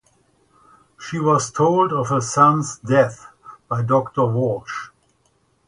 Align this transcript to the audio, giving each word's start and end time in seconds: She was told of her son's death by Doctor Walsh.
She 0.99 1.19
was 1.19 1.51
told 1.51 1.93
of 1.93 2.09
her 2.09 2.21
son's 2.21 2.79
death 2.79 3.27
by 3.69 3.83
Doctor 3.83 4.25
Walsh. 4.25 4.89